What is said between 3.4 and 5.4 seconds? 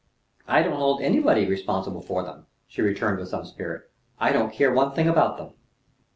spirit. "I don't care one thing about